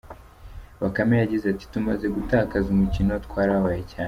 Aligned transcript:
Bakame 0.81 1.13
yagize 1.17 1.45
ati: 1.49 1.65
“Tumaze 1.73 2.05
gutakaza 2.15 2.67
umukino 2.75 3.13
twarababaye 3.25 3.81
cyane. 3.91 3.99